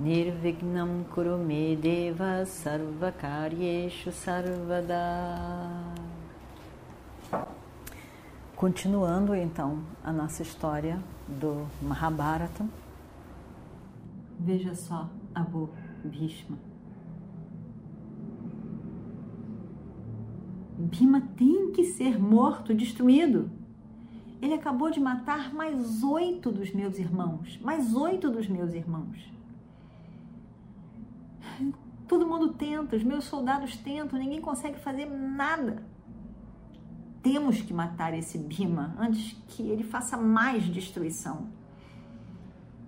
[0.00, 4.96] Nirvignam Kurume Deva Sarvakaryeshu Sarvada
[8.56, 12.66] Continuando então a nossa história do Mahabharata,
[14.38, 15.68] veja só Abu
[16.02, 16.56] Bhishma.
[20.78, 23.50] Bhima tem que ser morto, destruído.
[24.40, 29.39] Ele acabou de matar mais oito dos meus irmãos, mais oito dos meus irmãos.
[32.06, 35.82] Todo mundo tenta, os meus soldados tentam, ninguém consegue fazer nada.
[37.22, 41.48] Temos que matar esse Bima antes que ele faça mais destruição.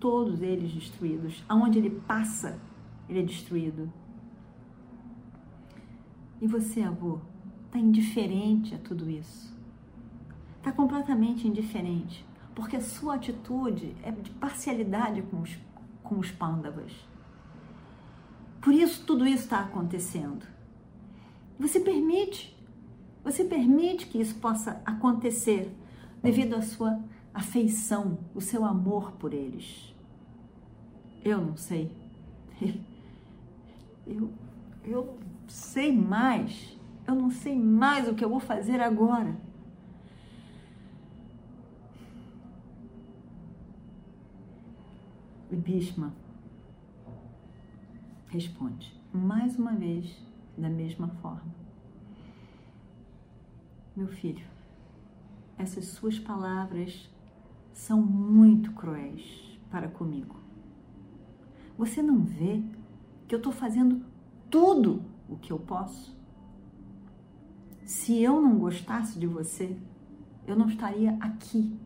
[0.00, 1.44] Todos eles destruídos.
[1.48, 2.58] Aonde ele passa,
[3.08, 3.92] ele é destruído.
[6.40, 7.20] E você, avô,
[7.66, 9.54] está indiferente a tudo isso.
[10.58, 12.26] Está completamente indiferente.
[12.54, 15.56] Porque a sua atitude é de parcialidade com os,
[16.02, 16.92] com os pândavas.
[18.64, 20.46] Por isso tudo isso está acontecendo.
[21.60, 22.56] Você permite,
[23.22, 25.70] você permite que isso possa acontecer
[26.22, 26.98] devido à sua
[27.34, 29.94] afeição, o seu amor por eles.
[31.22, 31.92] Eu não sei.
[34.06, 34.30] Eu,
[34.84, 35.18] eu
[35.48, 36.78] sei mais.
[37.06, 39.34] Eu não sei mais o que eu vou fazer agora.
[45.50, 46.12] O Bhishma
[48.34, 50.12] responde mais uma vez
[50.58, 51.54] da mesma forma.
[53.94, 54.44] Meu filho,
[55.56, 57.08] essas suas palavras
[57.72, 60.34] são muito cruéis para comigo.
[61.78, 62.60] Você não vê
[63.28, 64.04] que eu estou fazendo
[64.50, 66.12] tudo o que eu posso?
[67.84, 69.76] Se eu não gostasse de você,
[70.44, 71.78] eu não estaria aqui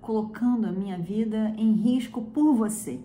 [0.00, 3.04] colocando a minha vida em risco por você.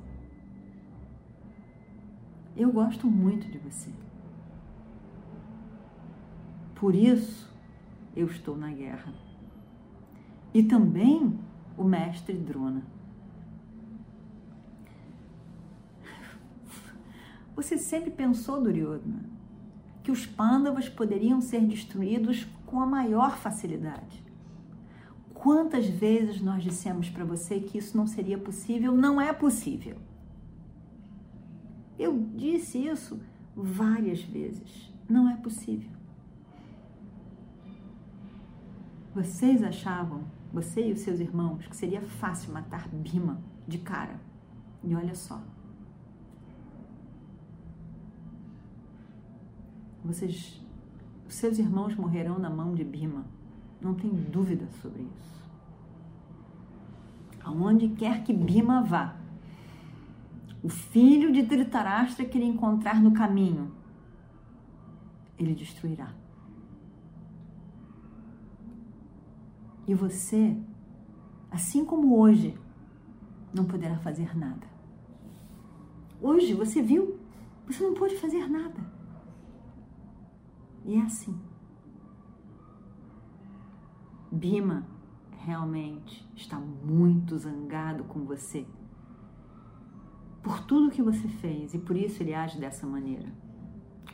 [2.60, 3.90] Eu gosto muito de você.
[6.76, 7.50] Por isso,
[8.14, 9.14] eu estou na guerra.
[10.54, 11.40] E também
[11.78, 12.84] o mestre Drona.
[17.56, 19.24] Você sempre pensou, Duryodhana,
[20.04, 24.22] que os pândavas poderiam ser destruídos com a maior facilidade.
[25.34, 28.92] Quantas vezes nós dissemos para você que isso não seria possível?
[28.92, 30.09] Não é possível.
[32.00, 33.20] Eu disse isso
[33.54, 34.90] várias vezes.
[35.08, 35.92] Não é possível.
[39.14, 40.24] Vocês achavam,
[40.54, 44.18] você e os seus irmãos, que seria fácil matar Bima de cara.
[44.82, 45.44] E olha só.
[50.06, 50.64] Vocês,
[51.28, 53.26] os seus irmãos morrerão na mão de Bima.
[53.82, 55.40] Não tem dúvida sobre isso.
[57.44, 59.18] Aonde quer que Bima vá,
[60.62, 63.72] o filho de Dhritarashtra que ele encontrar no caminho,
[65.38, 66.14] ele destruirá.
[69.88, 70.56] E você,
[71.50, 72.58] assim como hoje,
[73.54, 74.68] não poderá fazer nada.
[76.22, 77.18] Hoje, você viu?
[77.66, 78.80] Você não pode fazer nada.
[80.86, 81.40] E é assim.
[84.32, 84.86] Bima
[85.40, 88.68] realmente está muito zangado com você
[90.42, 93.28] por tudo que você fez e por isso ele age dessa maneira,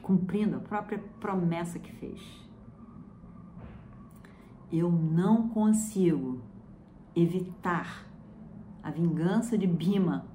[0.01, 2.21] cumprindo a própria promessa que fez.
[4.71, 6.41] Eu não consigo
[7.15, 8.05] evitar
[8.83, 10.25] a vingança de Bima,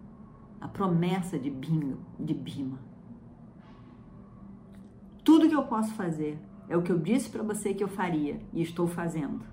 [0.61, 2.79] a promessa de Bima, de Bima.
[5.25, 6.39] Tudo que eu posso fazer
[6.69, 9.45] é o que eu disse para você que eu faria e estou fazendo.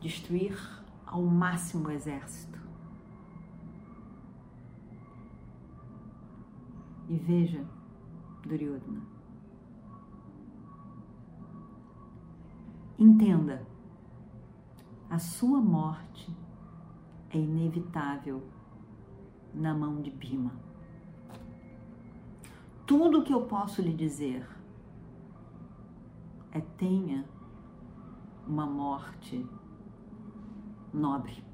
[0.00, 0.81] Destruir
[1.12, 2.58] ao máximo o exército.
[7.06, 7.62] E veja,
[8.42, 9.02] Duryodhana,
[12.98, 13.66] entenda,
[15.10, 16.34] a sua morte
[17.28, 18.42] é inevitável
[19.52, 20.54] na mão de Bima.
[22.86, 24.48] Tudo o que eu posso lhe dizer
[26.52, 27.28] é tenha
[28.46, 29.46] uma morte
[30.92, 31.52] nobre.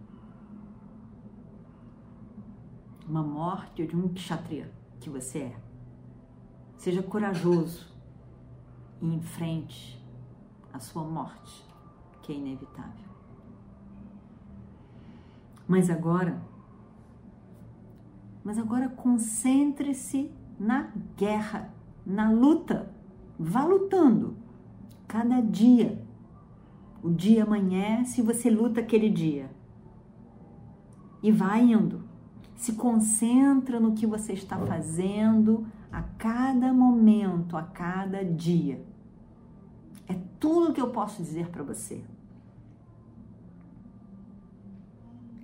[3.09, 4.71] uma morte de um kshatriya
[5.01, 5.61] que você é.
[6.77, 7.89] Seja corajoso
[9.01, 9.99] e enfrente
[10.73, 11.67] a sua morte,
[12.23, 13.09] que é inevitável.
[15.67, 16.41] Mas agora,
[18.45, 21.73] mas agora concentre-se na guerra,
[22.05, 22.93] na luta.
[23.39, 24.37] Vá lutando
[25.07, 26.07] cada dia.
[27.03, 29.51] O dia amanhece e você luta aquele dia.
[31.23, 32.03] E vai indo.
[32.57, 38.85] Se concentra no que você está fazendo a cada momento, a cada dia.
[40.09, 42.03] É tudo que eu posso dizer para você.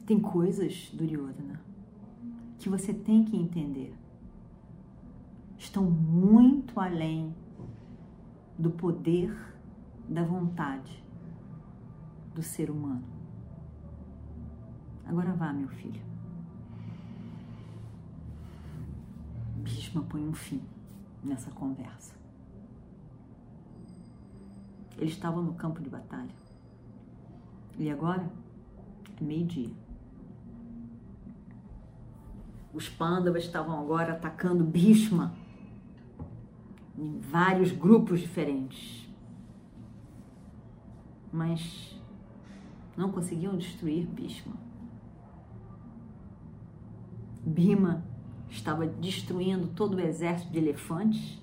[0.04, 1.60] Tem coisas, Duryodhana,
[2.58, 3.96] que você tem que entender.
[5.56, 7.34] Estão muito além
[8.58, 9.34] do poder
[10.08, 11.03] da vontade
[12.34, 13.04] do ser humano.
[15.06, 16.02] Agora vá, meu filho.
[19.58, 20.62] Bhishma põe um fim
[21.22, 22.14] nessa conversa.
[24.98, 26.34] Eles estavam no campo de batalha.
[27.78, 28.30] E agora
[29.20, 29.72] é meio-dia.
[32.72, 35.34] Os Pandavas estavam agora atacando Bhishma
[36.96, 39.08] em vários grupos diferentes.
[41.32, 41.93] Mas
[42.96, 44.54] não conseguiam destruir Bhishma.
[47.44, 48.04] Bhima
[48.48, 51.42] estava destruindo todo o exército de elefantes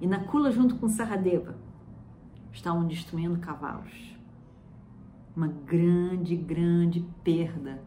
[0.00, 1.56] e Nakula junto com Saradeva
[2.52, 4.16] estavam destruindo cavalos.
[5.34, 7.82] Uma grande, grande perda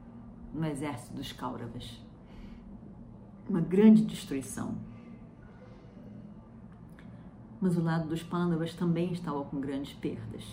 [0.54, 2.02] no exército dos Kauravas.
[3.50, 4.76] Uma grande destruição.
[7.60, 10.44] Mas o lado dos Pandavas também estava com grandes perdas.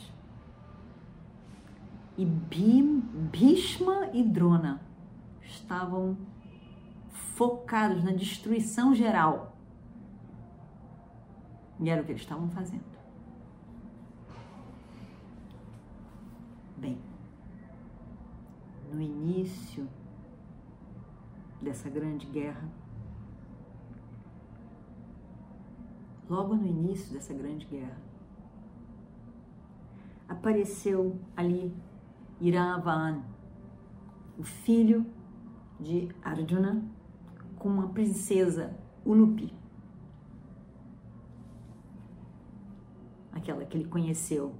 [2.20, 3.00] E Bhim,
[3.32, 4.78] Bhishma e Drona
[5.42, 6.18] estavam
[7.08, 9.56] focados na destruição geral.
[11.80, 12.84] E era o que eles estavam fazendo.
[16.76, 16.98] Bem,
[18.92, 19.88] no início
[21.62, 22.68] dessa grande guerra,
[26.28, 27.96] logo no início dessa grande guerra,
[30.28, 31.74] apareceu ali
[32.40, 33.22] Iravan,
[34.38, 35.04] o filho
[35.78, 36.82] de Arjuna,
[37.58, 39.52] com uma princesa Ulupi.
[43.32, 44.54] Aquela que ele conheceu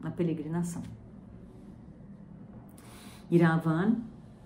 [0.00, 0.82] na peregrinação.
[3.30, 3.96] Iravan,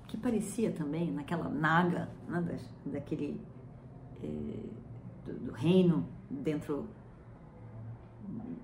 [0.06, 3.40] que parecia também naquela naga, né, daquele
[4.22, 4.26] é,
[5.24, 6.86] do, do, reino dentro,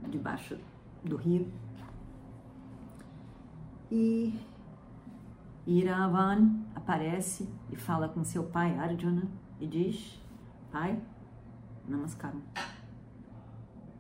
[0.09, 0.59] debaixo
[1.03, 1.51] do rio.
[3.91, 4.33] E
[5.67, 9.25] Iravan aparece e fala com seu pai Arjuna
[9.59, 10.23] e diz:
[10.71, 10.97] Pai,
[11.89, 12.41] Namaskaram.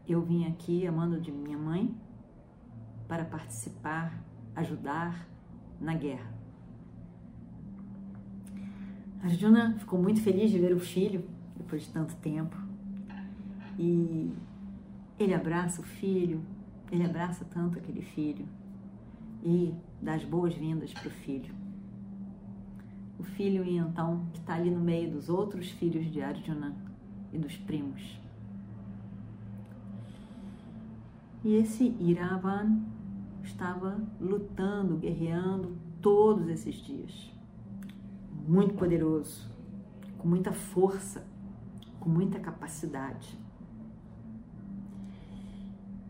[0.07, 1.93] Eu vim aqui a mando de minha mãe
[3.09, 4.17] para participar,
[4.55, 5.27] ajudar
[5.81, 6.33] na guerra.
[9.25, 12.57] Arjuna ficou muito feliz de ver o filho depois de tanto tempo.
[13.77, 14.33] E
[15.19, 16.41] ele abraça o filho,
[16.93, 18.47] ele abraça tanto aquele filho
[19.43, 21.55] e dá as boas-vindas para o filho.
[23.19, 26.75] O filho, então, que está ali no meio dos outros filhos de Arjuna
[27.33, 28.19] e dos primos.
[31.45, 32.81] E esse Iravan
[33.43, 37.33] estava lutando, guerreando todos esses dias.
[38.47, 39.49] Muito poderoso,
[40.19, 41.27] com muita força,
[41.99, 43.39] com muita capacidade.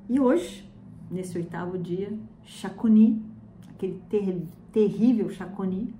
[0.08, 0.68] E hoje,
[1.10, 3.22] nesse oitavo dia, Shakuni,
[3.68, 4.42] aquele ter
[4.72, 5.94] terrível Shakuni,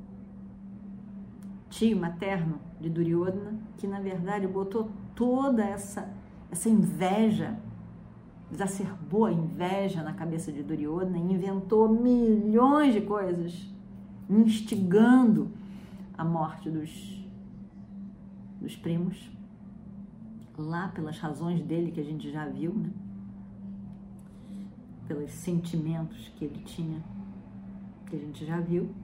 [1.69, 6.13] tio materno de Duryodhana, que na verdade botou toda essa,
[6.51, 7.59] essa inveja
[8.53, 13.67] exacerbou a inveja na cabeça de Duryodhana e inventou milhões de coisas,
[14.29, 15.51] instigando
[16.19, 17.25] a morte dos,
[18.61, 19.31] dos primos,
[20.59, 22.91] lá pelas razões dele que a gente já viu, né?
[25.11, 27.03] Pelos sentimentos que ele tinha,
[28.07, 28.95] que a gente já viu.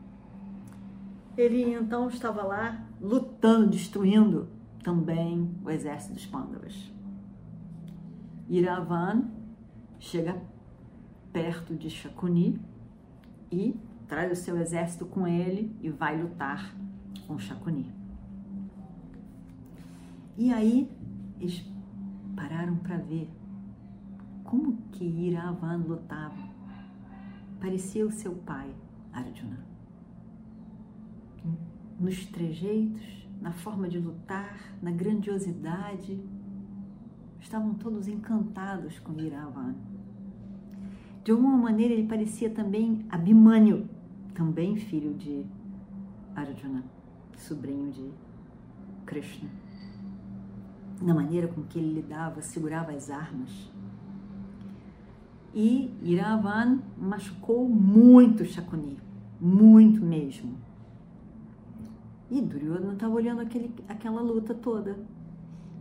[1.36, 4.48] Ele então estava lá lutando, destruindo
[4.84, 6.92] também o exército dos Pandavas.
[8.48, 9.28] Iravan
[9.98, 10.40] chega
[11.32, 12.60] perto de Shakuni
[13.50, 13.74] e
[14.06, 16.72] traz o seu exército com ele e vai lutar
[17.26, 17.92] com Shakuni.
[20.38, 20.88] E aí
[21.40, 21.64] eles
[22.36, 23.28] pararam para ver
[24.46, 26.56] como que Iravan lutava.
[27.60, 28.72] Parecia o seu pai,
[29.12, 29.58] Arjuna.
[31.98, 36.20] Nos trejeitos, na forma de lutar, na grandiosidade.
[37.40, 39.74] Estavam todos encantados com Iravan.
[41.24, 43.88] De alguma maneira ele parecia também Abhimanyu,
[44.34, 45.44] também filho de
[46.34, 46.84] Arjuna,
[47.36, 48.10] sobrinho de
[49.04, 49.48] Krishna.
[51.02, 53.75] Na maneira com que ele lidava, segurava as armas.
[55.56, 58.98] E Iravan machucou muito Shakuni,
[59.40, 60.54] muito mesmo.
[62.30, 64.98] E Duryodhana estava olhando aquele, aquela luta toda.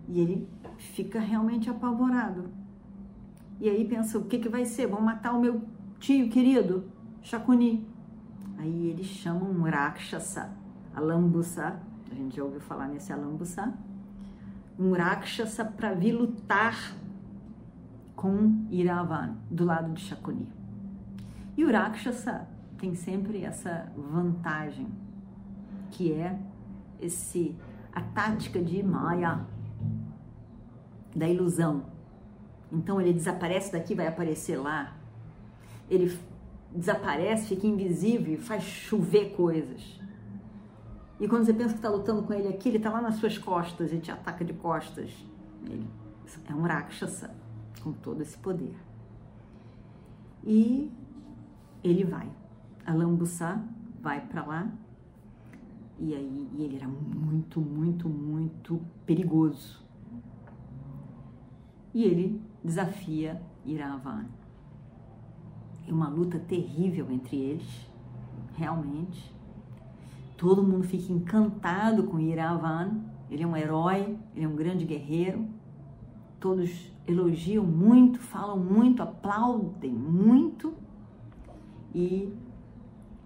[0.08, 2.46] E ele fica realmente apavorado.
[3.60, 4.88] E aí pensa, o que, que vai ser?
[4.88, 5.62] Vão matar o meu
[6.00, 6.86] tio querido,
[7.22, 7.86] Shakuni.
[8.58, 10.53] Aí eles chamam um Rakshasa,
[10.96, 13.74] Alambusa, a gente já ouviu falar nesse Alambusa,
[14.79, 16.96] um Rakshasa para vir lutar
[18.25, 20.51] com Iravan, do lado de Shakuni.
[21.55, 24.88] E o Rakshasa tem sempre essa vantagem,
[25.91, 26.36] que é
[27.00, 27.55] esse
[27.94, 29.46] a tática de Maya,
[31.15, 31.86] da ilusão.
[32.72, 34.98] Então ele desaparece daqui, vai aparecer lá.
[35.88, 36.17] Ele
[36.74, 40.01] desaparece, fica invisível faz chover coisas.
[41.20, 43.38] E quando você pensa que está lutando com ele aqui, ele está lá nas suas
[43.38, 45.12] costas e te ataca de costas.
[45.63, 45.88] Ele
[46.50, 47.45] é um Rakshasa
[47.86, 48.75] com todo esse poder.
[50.44, 50.92] E
[51.84, 52.27] ele vai.
[52.84, 53.63] Alambuçá
[54.01, 54.72] vai para lá.
[56.00, 59.86] E aí e ele era muito, muito, muito perigoso.
[61.94, 64.25] E ele desafia Iravan.
[65.88, 67.88] É uma luta terrível entre eles,
[68.56, 69.32] realmente.
[70.36, 73.00] Todo mundo fica encantado com Iravan.
[73.30, 75.48] Ele é um herói, ele é um grande guerreiro.
[76.39, 80.74] Todos elogiam muito, falam muito, aplaudem muito.
[81.94, 82.34] E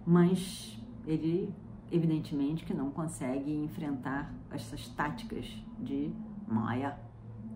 [0.06, 1.52] mas ele
[1.90, 5.46] evidentemente que não consegue enfrentar essas táticas
[5.78, 6.12] de
[6.46, 6.98] Maya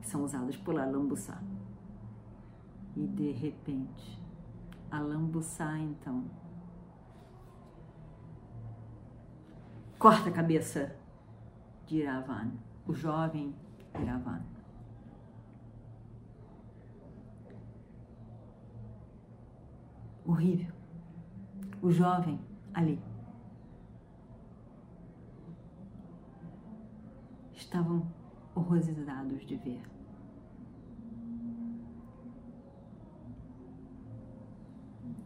[0.00, 1.40] que são usadas por Alambuçá.
[2.96, 4.22] E de repente,
[4.90, 6.24] Alambuçá então
[9.98, 10.94] corta a cabeça
[11.86, 12.50] de Iravan,
[12.86, 13.54] o jovem
[14.00, 14.42] Iravan.
[20.24, 20.72] Horrível.
[21.82, 22.40] O jovem
[22.72, 22.98] ali.
[27.52, 28.06] Estavam
[28.54, 29.82] horrorizados de ver.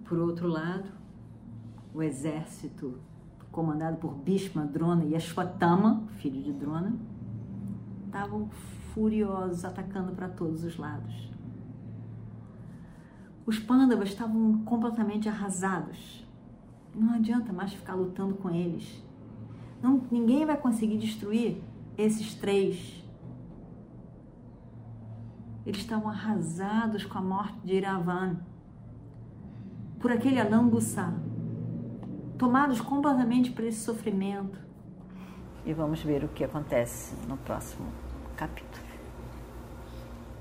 [0.04, 0.90] Por outro lado,
[1.92, 2.98] o exército
[3.52, 6.96] comandado por Bhishma, Drona e Ashwatthama, filho de Drona,
[8.06, 8.48] estavam
[8.94, 11.37] furiosos, atacando para todos os lados.
[13.48, 16.22] Os Pandavas estavam completamente arrasados.
[16.94, 19.02] Não adianta mais ficar lutando com eles.
[19.80, 21.56] Não, ninguém vai conseguir destruir
[21.96, 23.02] esses três.
[25.64, 28.36] Eles estavam arrasados com a morte de Iravan
[29.98, 31.10] por aquele alambuçá,
[32.36, 34.58] tomados completamente por esse sofrimento.
[35.64, 37.86] E vamos ver o que acontece no próximo
[38.36, 38.87] capítulo.